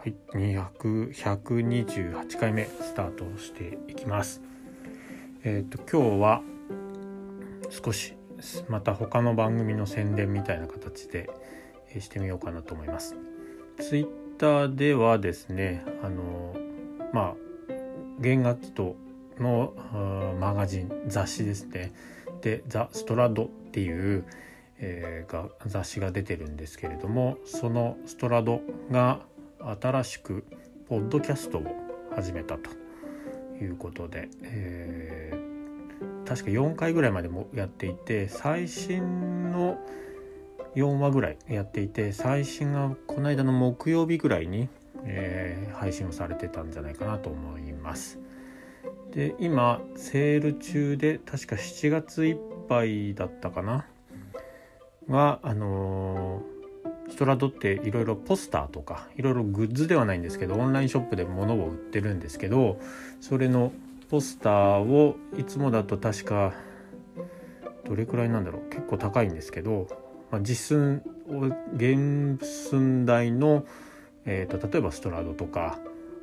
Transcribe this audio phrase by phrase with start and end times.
[0.00, 4.40] はい200 128回目スタートしていきます。
[5.44, 6.42] えっ、ー、と今日は
[7.68, 8.14] 少し
[8.70, 11.28] また他の番組の宣伝みたいな形で
[11.98, 13.14] してみようかなと思います。
[13.78, 14.08] ツイッ
[14.38, 16.56] ターではですねあの
[17.12, 17.34] まあ
[18.20, 18.96] 弦楽器と
[19.38, 19.74] の
[20.40, 21.92] マガジン雑誌ですね。
[22.40, 24.24] で「ザ・ストラド」っていう、
[24.78, 29.20] えー、が雑誌が出てるんですけれどもそのストラドが
[29.80, 30.44] 新しく
[30.88, 31.64] ポッドキャストを
[32.14, 32.70] 始めたと
[33.62, 39.78] いうことで、えー、確か4回ぐらいまでもやっていて最新の
[40.74, 44.68] 4話ぐらいやっていて最新がこの間の木曜日ぐらいに、
[45.04, 48.18] えー、配信をされてたんじゃないかなと思います。
[49.12, 52.36] で今セール中で確か7月いっ
[52.68, 53.86] ぱいだったかな？
[55.08, 56.59] があのー、
[57.10, 62.78] ストラドっていろいろポスターとかいろいろグッズではないんですけどオンラインショップで物を売ってるんですけど
[63.20, 63.72] それの
[64.10, 66.54] ポスターをいつもだと確か
[67.84, 69.88] どれくらいなんだろう結構高いんですけど、
[70.30, 71.02] まあ、実寸
[71.78, 73.64] 原寸大の、
[74.24, 75.78] えーと例えばストラドとか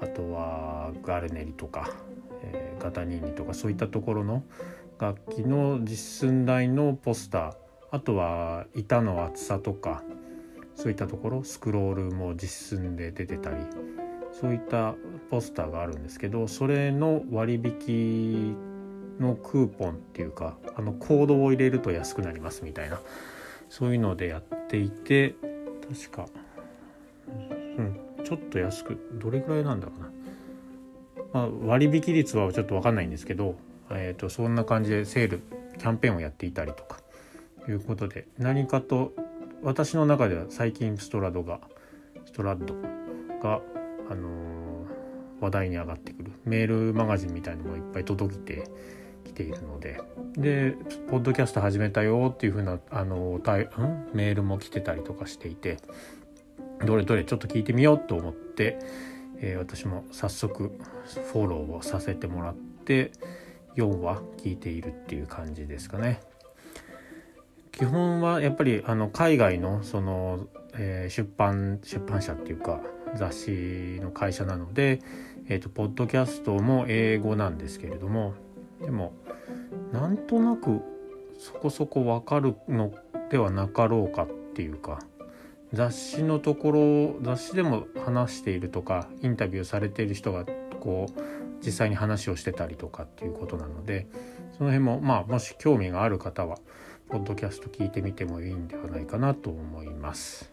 [0.00, 1.90] あとはガルネリとか
[2.42, 4.42] えー、ガタニーニとかそういったところの
[4.98, 7.52] 楽器の実寸大のポスター
[7.90, 10.02] あとは板の厚さとか
[10.80, 13.56] そういったところスクロールも実寸で出てたり
[14.32, 14.94] そういった
[15.30, 18.56] ポスターがあるんですけどそれの割引
[19.20, 22.98] のクーポンっていうかあのコードを入れると安くなりますみたいな
[23.68, 25.34] そういうのでやっていて
[25.86, 26.26] 確か、
[27.28, 30.10] うん、ちょっと安くどれぐらいなんだろうな。
[31.32, 33.54] まあ、割引率はちょっと分かんないんですけど、
[33.90, 35.42] えーと、そんな感じでセール
[35.78, 36.98] キャンペーンをやっていたりとか
[37.68, 39.12] いうことで何かと
[39.62, 41.60] 私の中では最近ストラドが
[42.26, 42.74] ストラッド
[43.42, 43.60] が、
[44.10, 46.32] あのー、話題に上がってくる。
[46.44, 48.68] メールマガジンみたいのもいっぱい届いて
[49.24, 50.00] きているので。
[50.36, 50.76] で
[51.08, 54.08] ポッドキャスト始めたよっていう風なあのー、ん？
[54.14, 55.78] メールも来てたりとかしていて
[56.84, 58.78] どれどれちょっと聞いてみようと思って
[59.40, 60.78] えー、私も早速
[61.32, 63.12] フォローをさせてもらって
[63.76, 66.20] 4話聞いているっていう感じですかね。
[67.80, 72.82] 基本はやっぱりあの海外のその、えー、出版出版社っていうか
[73.16, 73.50] 雑誌
[74.02, 75.00] の会社なので、
[75.48, 78.34] えーと、ポッドキャストも英語なんですけれども
[78.82, 79.14] でも
[79.92, 80.82] なんとなく
[81.38, 82.92] そこそこわかるの
[83.30, 84.98] ではなかろうかっていうか
[85.72, 90.44] 雑誌のところ雑誌でも話しているとかインタビューされている人が
[90.80, 91.20] こう
[91.64, 94.06] 実際に話をしてたりとかっていうことなので
[94.58, 96.58] その辺もまあもし興味がある方は
[97.10, 100.50] ポッドキャスト聞いてみてもいいんではないかなと思います。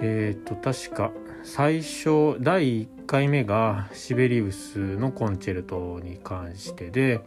[0.00, 1.10] えっ、ー、と確か
[1.42, 7.22] 最初第1回目がシベリウスのコンチェルトに関してで、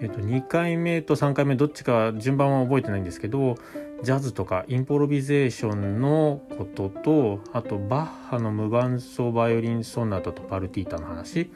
[0.00, 3.56] えー、と2回目と3回目どっちか順番は覚えてないんですけど
[4.02, 11.50] ジャズとかインプロビゼーションのこととあとバッハの無伴奏バイオリンソナタとパルティータの話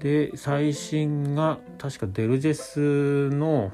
[0.00, 3.72] で最新が確かデルジェスの、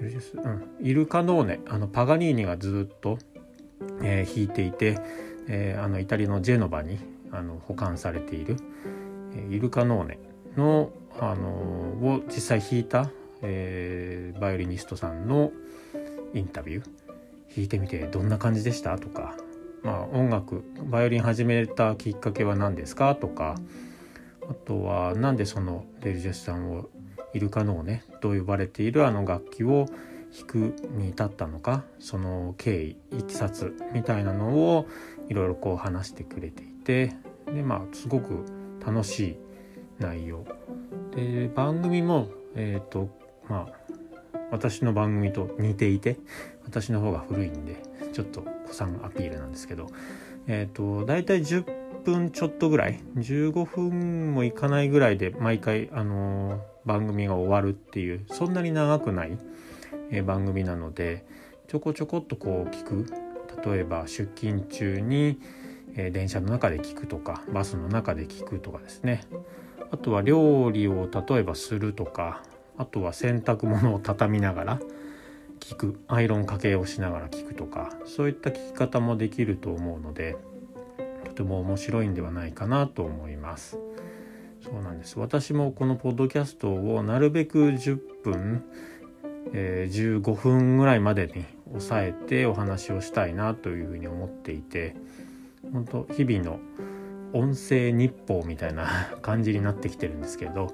[0.00, 3.18] うん、イルカノーネあのパガニーニがずっと、
[4.02, 4.98] えー、弾いていて、
[5.48, 6.98] えー、あのイタリアのジェノバに
[7.32, 8.56] あの保管されている、
[9.34, 10.18] え、イルカノーネ
[10.56, 13.10] の、あのを実際弾いた、
[13.42, 15.50] えー、バイオリニストさんの
[16.34, 16.84] インタビュー。
[17.54, 18.98] 弾いてみてどんな感じでした？
[18.98, 19.34] とか、
[19.82, 23.14] まあ、音楽バイオリン始めたきっかけは何ですか？
[23.14, 23.54] とか
[24.46, 26.90] あとは何でそのデルジェスさんを
[27.36, 29.86] イルカノーねと呼ばれているあの楽器を
[30.36, 30.56] 弾く
[30.96, 34.86] に至ったのかその経緯いきさつみたいなのを
[35.28, 37.12] いろいろこう話してくれていて
[37.46, 38.44] でまあすごく
[38.84, 39.36] 楽しい
[39.98, 40.44] 内容。
[41.14, 43.08] で番組もえっ、ー、と
[43.48, 43.86] まあ
[44.50, 46.18] 私の番組と似ていて
[46.64, 49.88] 私の方が古いんでちょっと子さんアピールなんですけど
[50.46, 51.64] えっ、ー、と大体10
[52.04, 59.36] 分ちょっとぐらい15分もいかないぐらいで毎回あのー、番組が終わるっていうそんなに長くない、
[60.24, 61.26] 番組なので
[61.68, 63.06] ちょこちょこっとこう聞く。
[63.64, 65.40] 例えば出勤中に、
[65.94, 69.22] 電車の中で聞くとかバスの中で聞くとかですね。
[69.90, 72.42] あとは料理を例えばするとか
[72.76, 74.80] あとは洗濯物を畳みながら
[75.58, 75.98] 聞く。
[76.06, 80.36] アイロンかけをしながら聞くとかそういった聞き方もできると思うので
[81.24, 83.78] とても面白いんではないかなと思います。
[84.62, 85.18] そうなんです。
[85.18, 88.64] 私もこのポッドキャストをなるべく10分、
[89.52, 94.96] えー、15分ぐらいまでに抑えてお話をしたいなというふうに思っていて
[95.72, 96.58] 本当日々の
[97.32, 98.88] 音声日報みたいな
[99.22, 100.72] 感じになってきてるんですけど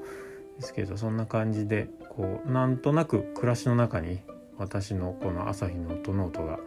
[0.58, 4.20] ですけどそんな感じでこうなんとなく暮らしの中に
[4.58, 6.58] 私のこの朝日の音ノートが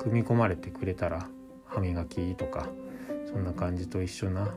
[0.00, 1.28] 組み込まれてくれたら
[1.66, 2.68] 歯磨きとか
[3.26, 4.54] そんな感じと一緒な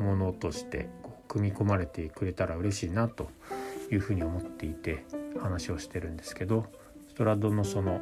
[0.00, 0.88] ものとして
[1.34, 3.28] 組み込まれてくれたら嬉しいなと
[3.90, 5.04] いうふうに思っていて
[5.40, 6.66] 話をしてるんですけど
[7.08, 8.00] ストラドのその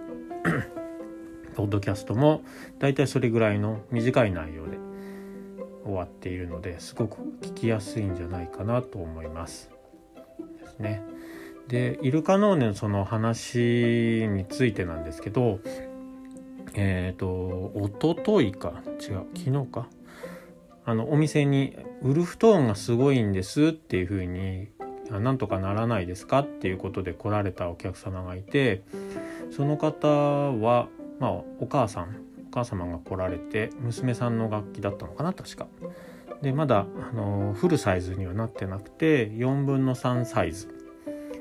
[1.56, 2.42] ポッドキャストも
[2.78, 4.76] だいたいそれぐらいの短い内容で
[5.84, 9.70] 終わっているのですごく聞きやすいんじゃないかなと思います。
[10.60, 11.02] ですね。
[11.68, 15.60] でイルカノーネのその話についてなんですけど
[16.74, 17.28] えっ、ー、と
[17.74, 18.82] おとといか？
[19.00, 19.88] 違う昨日か？
[20.84, 24.68] あのお店にウルフトーンがすごいんですっていうふうに
[25.10, 28.82] なんとかならないですかっていうことで来られたお客様がいて
[29.50, 30.88] その方は
[31.20, 31.30] まあ
[31.60, 32.16] お母さん
[32.48, 35.66] お母様が来られて娘さんの楽器だったのかな確か。
[36.42, 40.68] でまだあのフルサイズにはなってなくて4分の3サイズ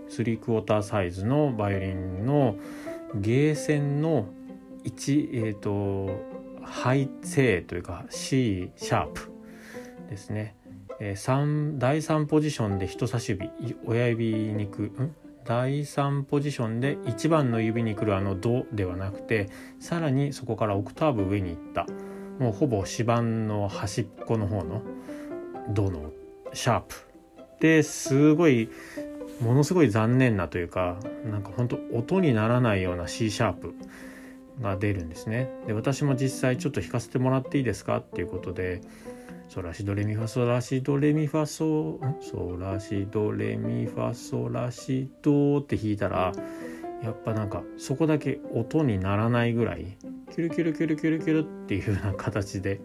[0.10, 2.56] 3クォーターサイズのバイオリンの
[3.16, 4.28] ゲーセンの
[4.84, 6.24] 1えっ、ー、と
[6.62, 9.31] ハイセイというか C シャープ
[10.12, 10.56] ですね、
[11.00, 13.50] えー、第3ポジションで人差し指
[13.86, 15.16] 親指にくん？
[15.46, 19.50] 第3ポジションで1番の指に来るあの「ド」ではなくて
[19.80, 21.88] さらにそこからオクターブ上に行った。
[22.40, 24.82] もうほぼ指板の端っこの方の
[25.70, 26.12] 「ド」の
[26.54, 26.96] シャープ。
[27.60, 28.70] ですごい
[29.40, 33.76] ものすごい残念なというかなんか本当音にならないような C シャープ
[34.62, 35.50] が出るんですね。
[35.68, 37.98] で私も実際ちょっと弾かせてもらっていいですか？
[37.98, 38.82] っていうことで
[39.52, 46.32] ソラシドレミファソラシドレミファソソラシドレミファソラシドって弾いたら
[47.04, 49.98] やっぱなんかそこだけ音にならないぐらい
[50.34, 52.80] キュルキュルキュルキュルキュルっていうような形で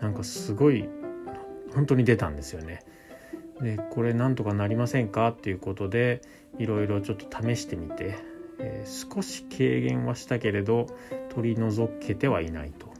[0.00, 0.88] なんかすごい
[1.74, 2.80] 本当に出たんですよね。
[3.60, 6.22] でこれなんとかなりませんかっていうことで
[6.58, 8.16] いろいろちょっと試してみて、
[8.60, 10.86] えー、少し軽減はしたけれど
[11.34, 12.91] 取り除けてはいないと。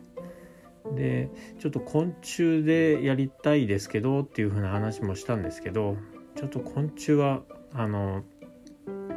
[0.95, 1.31] で
[1.61, 5.97] ちょっと昆虫でやりたいですけどっていう風な話もしたんですけど
[6.37, 7.43] ちょっと昆虫は
[7.73, 8.25] あの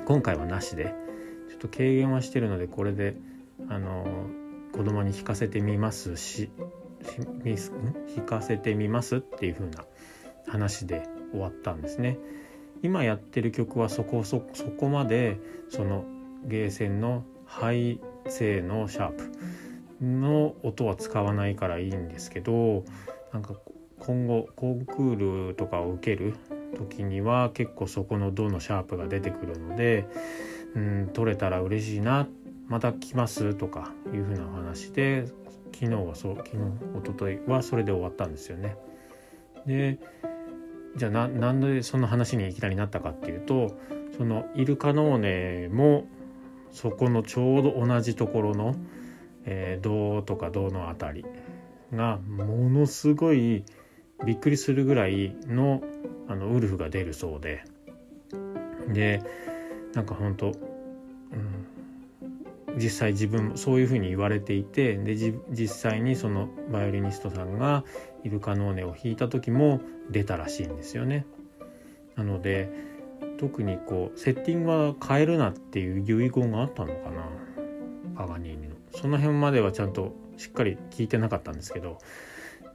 [0.06, 0.94] 今回はなしで
[1.50, 3.16] ちょっと軽減はしてるのでこれで
[3.70, 4.06] あの
[4.74, 6.50] 子供に弾かせてみますし
[7.44, 9.86] 弾かせてみますっていう風な
[10.48, 12.18] 話で終わったんですね。
[12.82, 15.40] 今やってる曲はそこそこまで
[15.70, 16.06] その
[16.46, 19.32] ゲーセンのハイ声のシャープ
[20.02, 22.84] の音は使わないからいいんですけど
[23.32, 23.56] なんか
[24.00, 26.36] 今後コンクールとかを受ける
[26.76, 30.08] 時には結構そこのドのシャープが出てくるので、
[30.76, 32.28] うん、取れたら嬉しいな
[32.68, 35.26] また来ますとかいうふうな話で
[35.74, 38.78] 昨日はそう昨日一昨日はそれで終わったんですよね。
[39.66, 40.00] で
[40.96, 43.78] じゃあなんでその話にいきなりなったかっていうと
[44.18, 46.08] そのイルカノーネも
[46.72, 48.76] そこのちょうど同じところの
[49.46, 51.26] えー、銅とか銅の辺り
[51.94, 53.64] がものすごい
[54.26, 55.82] びっくりするぐらいの
[56.28, 57.64] あのウルフが出るそうで
[58.88, 59.22] で
[59.94, 60.54] なんか本当、うん、
[62.78, 65.16] 実際自分もそういうふうに言われていてで
[65.52, 67.84] 実際にそのバイオリニストさんが
[68.24, 71.26] イルカノーネを弾いた時も出たらしいんですよね。
[72.16, 72.70] なので
[73.38, 77.28] 特にこうセッティングは変えるなっていう遺言があったのかな
[78.16, 78.75] パガニーニの。
[78.96, 82.00] その辺まではちゃんとしっかり聞いてなかったんですけど。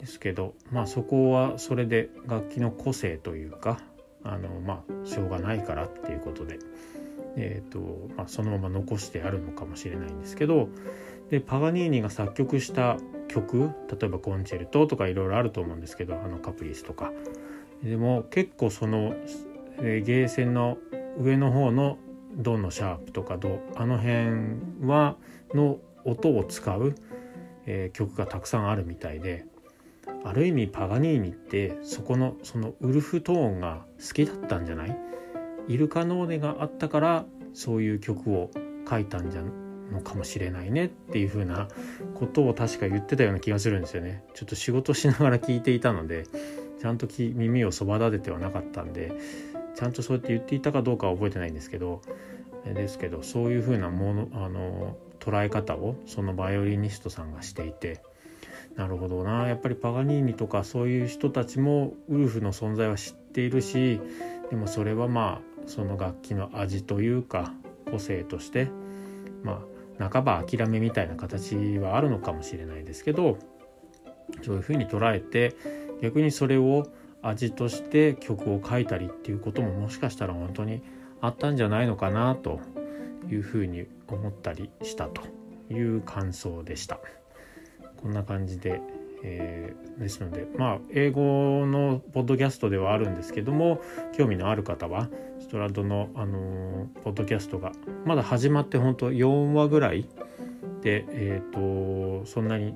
[0.00, 3.80] ですけどまあそこはそれで楽器の個性というか
[4.24, 6.58] あのまあしょうがないからっていうことで、
[7.36, 10.68] えーとまあ、そのまま残してあるのかもしれないんですけど。
[11.30, 12.96] でパガニーニが作曲した
[13.28, 17.12] 曲例えばコンチェルトとかいろいろあると思うんですけどあのカプリスとか。
[17.84, 19.14] でも結構その、
[19.78, 20.76] えー、ゲーセンの
[21.20, 21.98] 上の方の
[22.34, 25.16] ドのシャープとかドあの辺は
[25.54, 26.94] の音を使う、
[27.66, 29.44] えー、曲がたくさんあるみたいで
[30.24, 34.96] ある意味パガニーニってそこのそのウルフトーンが好きだったんじゃない？
[35.68, 38.50] イルカノーネがあったからそういう曲を
[38.88, 41.68] 書いたんじゃのかもしれないねっていう風な
[42.14, 44.24] ことを確か言ってたような気がするんですよね。
[44.34, 46.26] ちょっと仕事しながら聞いていたので
[46.80, 49.12] ちゃんと耳をそば立ててはなかったんで
[49.74, 52.02] ちゃんとそうやって言っていたかどうかは覚えてないんですけど
[52.64, 58.02] ですけどそういう風なものあの捉え方をそのバイオリニストさんがしていて
[58.76, 59.48] なるほどな。
[59.48, 64.00] やっぱりパガニーニとかそういう人たちもウルフの存在は知っているし
[64.50, 67.52] でもそれはまあその楽器の味というか
[67.90, 68.68] 個性として
[69.42, 69.62] ま
[69.98, 73.38] あ半ば諦めみたいな形はあるのかもしれないですけど
[74.42, 75.54] そういうふうに捉えて
[76.00, 76.86] 逆にそれを
[77.22, 80.82] 味として曲を書いたりっていうことももしかしたら本当に
[81.20, 82.60] あったんじゃないのかなと
[83.30, 85.22] いうふうに思ったりしたと
[85.72, 86.98] いう感想でした。
[88.02, 88.80] こんな感じで、
[89.22, 93.80] えー、ですのでまあ英語のポッドキャストではあるんですけども
[94.16, 95.08] 興味のある方は
[95.38, 97.72] ストラドの、あのー、ポッドキャストが
[98.04, 100.06] まだ始まって本当4話ぐらい
[100.82, 102.74] で、えーと、そんなに、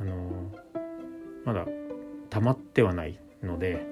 [0.00, 0.76] あのー、
[1.44, 1.66] まだ
[2.28, 3.84] 溜まってはないので、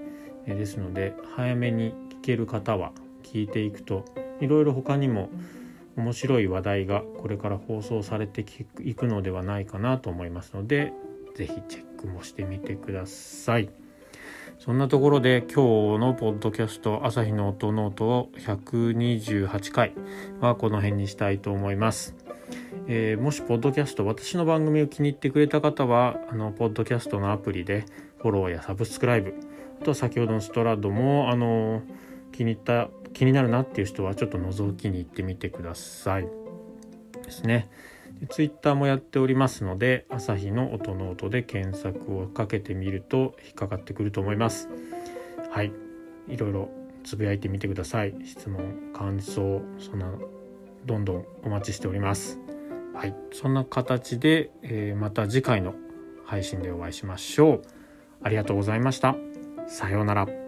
[0.46, 2.92] え、ですので早めに聞ける方は
[3.24, 4.04] 聞いていくと
[4.40, 5.30] いろいろ他にも
[5.98, 8.46] 面白い話題がこれから放送されて
[8.80, 10.92] いくのではないかなと思いますので
[11.34, 13.68] 是非チェックもしてみてください。
[14.58, 19.92] そんなところで今日のポッドキャスト朝日の音ノートを128回
[20.40, 22.16] はこの辺にしたいと思います。
[22.86, 27.84] えー、もしポッドキャスト私の番組を気に入ってくれた方はあのポッドキャストのアプリで
[28.18, 29.34] フォローやサブスクライブ
[29.80, 31.82] あとは先ほどのストラッドもあの
[32.32, 36.28] 気に入った気になるなっていう人はちょっと覗きに行ってみてください。
[37.22, 37.68] ですね。
[38.30, 44.68] ツイッターもやっておりますので朝日の音の音で検索をかけてみると引っかかってくると思います。
[45.50, 45.72] はい。
[46.26, 46.68] いろいろ
[47.04, 48.14] つぶやいてみてください。
[48.24, 50.12] 質問感想そんな
[50.84, 52.38] どんどんお待ちしております。
[52.94, 53.14] はい。
[53.32, 55.74] そんな形で、えー、また次回の
[56.24, 57.62] 配信でお会いしましょう。
[58.22, 59.14] ありがとうございました。
[59.68, 60.47] さようなら。